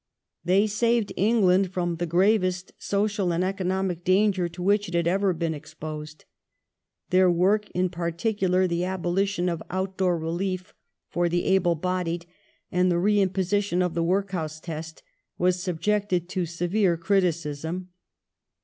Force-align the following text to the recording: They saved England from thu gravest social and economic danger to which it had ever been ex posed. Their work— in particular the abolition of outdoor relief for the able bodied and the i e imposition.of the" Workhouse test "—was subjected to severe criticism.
They 0.43 0.65
saved 0.65 1.13
England 1.15 1.71
from 1.71 1.95
thu 1.97 2.07
gravest 2.07 2.73
social 2.79 3.31
and 3.31 3.43
economic 3.43 4.03
danger 4.03 4.49
to 4.49 4.63
which 4.63 4.87
it 4.89 4.95
had 4.95 5.05
ever 5.05 5.31
been 5.31 5.53
ex 5.53 5.75
posed. 5.75 6.25
Their 7.11 7.29
work— 7.29 7.69
in 7.75 7.87
particular 7.89 8.65
the 8.65 8.83
abolition 8.83 9.47
of 9.47 9.61
outdoor 9.69 10.17
relief 10.17 10.73
for 11.07 11.29
the 11.29 11.43
able 11.45 11.75
bodied 11.75 12.25
and 12.71 12.91
the 12.91 12.99
i 12.99 13.09
e 13.09 13.21
imposition.of 13.21 13.93
the" 13.93 14.01
Workhouse 14.11 14.59
test 14.59 15.03
"—was 15.37 15.61
subjected 15.61 16.27
to 16.29 16.47
severe 16.47 16.97
criticism. 16.97 17.89